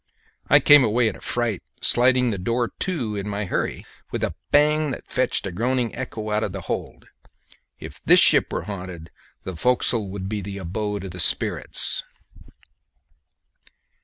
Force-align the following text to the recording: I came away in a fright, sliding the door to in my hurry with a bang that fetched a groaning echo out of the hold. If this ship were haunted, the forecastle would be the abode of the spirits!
I 0.47 0.59
came 0.59 0.83
away 0.83 1.09
in 1.09 1.15
a 1.15 1.21
fright, 1.21 1.61
sliding 1.79 2.31
the 2.31 2.39
door 2.39 2.69
to 2.69 3.15
in 3.15 3.29
my 3.29 3.45
hurry 3.45 3.85
with 4.09 4.23
a 4.23 4.33
bang 4.49 4.89
that 4.89 5.11
fetched 5.11 5.45
a 5.45 5.51
groaning 5.51 5.93
echo 5.93 6.31
out 6.31 6.43
of 6.43 6.53
the 6.53 6.61
hold. 6.61 7.05
If 7.79 8.03
this 8.03 8.19
ship 8.19 8.51
were 8.51 8.63
haunted, 8.63 9.11
the 9.43 9.55
forecastle 9.55 10.09
would 10.09 10.27
be 10.27 10.41
the 10.41 10.57
abode 10.57 11.03
of 11.03 11.11
the 11.11 11.19
spirits! 11.19 12.01